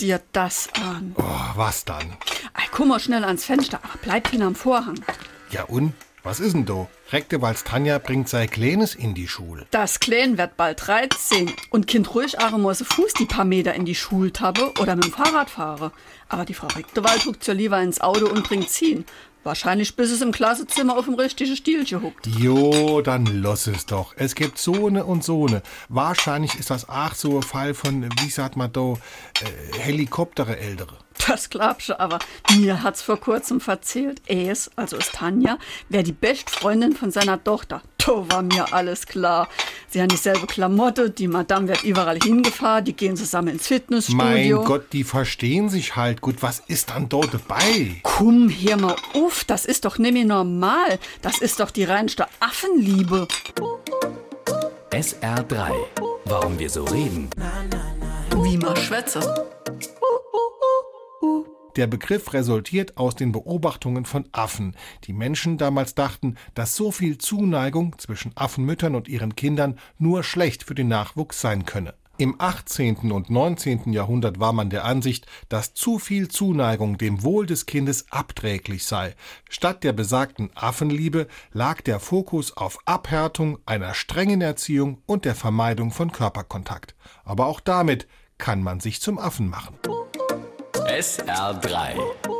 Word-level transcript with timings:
dir 0.00 0.20
das 0.32 0.68
an? 0.74 1.14
Oh, 1.16 1.22
was 1.56 1.84
dann? 1.84 2.16
Ey, 2.56 2.68
guck 2.70 2.86
mal 2.86 3.00
schnell 3.00 3.24
ans 3.24 3.44
Fenster, 3.44 3.80
aber 3.82 3.98
bleib 4.02 4.28
hinterm 4.28 4.54
Vorhang. 4.54 5.00
Ja 5.50 5.64
und? 5.64 5.94
Was 6.24 6.40
ist 6.40 6.52
denn 6.52 6.66
do? 6.66 6.88
Reckdewalds 7.10 7.64
Tanja 7.64 7.98
bringt 7.98 8.28
sein 8.28 8.50
Kleines 8.50 8.94
in 8.94 9.14
die 9.14 9.28
Schule. 9.28 9.66
Das 9.70 9.98
Klein 9.98 10.36
wird 10.36 10.56
bald 10.56 10.86
13 10.86 11.52
und 11.70 11.86
Kind 11.86 12.14
ruhig 12.14 12.38
auch 12.38 12.58
muss 12.58 12.82
Fuß 12.82 13.14
die 13.14 13.24
paar 13.24 13.44
Meter 13.44 13.72
in 13.72 13.86
die 13.86 13.94
Schultappe 13.94 14.72
oder 14.80 14.94
mit 14.94 15.04
dem 15.04 15.12
Fahrrad 15.12 15.48
fahren. 15.48 15.92
Aber 16.28 16.44
die 16.44 16.54
Frau 16.54 16.66
Reckdewald 16.66 17.24
huckt 17.24 17.46
ja 17.46 17.54
lieber 17.54 17.80
ins 17.80 18.00
Auto 18.00 18.26
und 18.26 18.46
bringt 18.46 18.68
ziehen. 18.68 19.06
Wahrscheinlich 19.44 19.96
bis 19.96 20.10
es 20.10 20.20
im 20.20 20.32
Klassenzimmer 20.32 20.96
auf 20.96 21.06
dem 21.06 21.14
richtigen 21.14 21.56
Stielchen 21.56 22.02
huckt. 22.02 22.26
Jo, 22.26 23.00
dann 23.02 23.26
lass 23.42 23.66
es 23.66 23.86
doch. 23.86 24.14
Es 24.16 24.34
gibt 24.34 24.58
so 24.58 24.90
ne 24.90 25.04
und 25.04 25.24
so 25.24 25.46
ne. 25.46 25.62
Wahrscheinlich 25.88 26.58
ist 26.58 26.70
das 26.70 26.88
auch 26.88 27.14
so 27.14 27.36
ein 27.36 27.42
Fall 27.42 27.74
von, 27.74 28.08
wie 28.20 28.30
sagt 28.30 28.56
man 28.56 28.72
da, 28.72 28.92
äh, 28.92 29.78
Helikoptere 29.78 30.58
Ältere. 30.58 30.96
Das 31.26 31.50
glaubst 31.50 31.88
du, 31.88 31.98
aber 31.98 32.18
mir 32.56 32.82
hat's 32.82 33.02
vor 33.02 33.18
kurzem 33.18 33.60
verzählt, 33.60 34.22
es, 34.26 34.70
also 34.76 34.96
ist 34.96 35.12
Tanja, 35.14 35.58
wäre 35.88 36.04
die 36.04 36.12
Bestfreundin 36.12 36.94
von 36.94 37.10
seiner 37.10 37.42
Tochter. 37.42 37.82
Da 37.98 38.30
war 38.30 38.42
mir 38.42 38.72
alles 38.72 39.06
klar. 39.06 39.48
Sie 39.90 40.00
haben 40.00 40.08
dieselbe 40.08 40.46
Klamotte, 40.46 41.08
die 41.08 41.28
Madame 41.28 41.68
wird 41.68 41.82
überall 41.82 42.18
hingefahren, 42.18 42.84
die 42.84 42.92
gehen 42.92 43.16
zusammen 43.16 43.48
ins 43.48 43.66
Fitnessstudio. 43.66 44.56
Mein 44.58 44.64
Gott, 44.66 44.92
die 44.92 45.02
verstehen 45.02 45.70
sich 45.70 45.96
halt 45.96 46.20
gut. 46.20 46.42
Was 46.42 46.62
ist 46.66 46.90
dann 46.90 47.08
dort 47.08 47.32
dabei? 47.32 47.96
Komm, 48.02 48.50
hör 48.50 48.76
mal 48.76 48.96
auf, 49.14 49.44
das 49.44 49.64
ist 49.64 49.86
doch 49.86 49.96
nämlich 49.98 50.26
normal. 50.26 50.98
Das 51.22 51.38
ist 51.40 51.60
doch 51.60 51.70
die 51.70 51.84
reinste 51.84 52.26
Affenliebe. 52.38 53.26
SR3. 54.90 55.70
Warum 56.26 56.58
wir 56.58 56.68
so 56.68 56.84
reden. 56.84 57.30
Wie 58.42 58.58
man 58.58 58.76
schwätze. 58.76 59.20
Der 61.78 61.86
Begriff 61.86 62.32
resultiert 62.32 62.96
aus 62.96 63.14
den 63.14 63.30
Beobachtungen 63.30 64.04
von 64.04 64.24
Affen. 64.32 64.74
Die 65.04 65.12
Menschen 65.12 65.58
damals 65.58 65.94
dachten, 65.94 66.34
dass 66.54 66.74
so 66.74 66.90
viel 66.90 67.18
Zuneigung 67.18 67.96
zwischen 67.98 68.32
Affenmüttern 68.34 68.96
und 68.96 69.06
ihren 69.06 69.36
Kindern 69.36 69.78
nur 69.96 70.24
schlecht 70.24 70.64
für 70.64 70.74
den 70.74 70.88
Nachwuchs 70.88 71.40
sein 71.40 71.66
könne. 71.66 71.94
Im 72.16 72.34
18. 72.40 73.12
und 73.12 73.30
19. 73.30 73.92
Jahrhundert 73.92 74.40
war 74.40 74.52
man 74.52 74.70
der 74.70 74.86
Ansicht, 74.86 75.26
dass 75.48 75.72
zu 75.72 76.00
viel 76.00 76.26
Zuneigung 76.26 76.98
dem 76.98 77.22
Wohl 77.22 77.46
des 77.46 77.64
Kindes 77.66 78.06
abträglich 78.10 78.84
sei. 78.84 79.14
Statt 79.48 79.84
der 79.84 79.92
besagten 79.92 80.50
Affenliebe 80.56 81.28
lag 81.52 81.80
der 81.82 82.00
Fokus 82.00 82.56
auf 82.56 82.80
Abhärtung, 82.86 83.60
einer 83.66 83.94
strengen 83.94 84.40
Erziehung 84.40 85.00
und 85.06 85.24
der 85.24 85.36
Vermeidung 85.36 85.92
von 85.92 86.10
Körperkontakt. 86.10 86.96
Aber 87.22 87.46
auch 87.46 87.60
damit 87.60 88.08
kann 88.36 88.64
man 88.64 88.80
sich 88.80 89.00
zum 89.00 89.16
Affen 89.16 89.48
machen. 89.48 89.76
SR3. 90.98 92.37